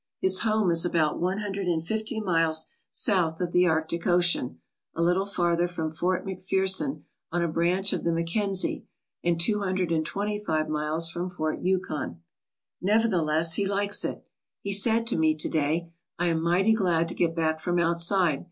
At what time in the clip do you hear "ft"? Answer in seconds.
5.91-6.25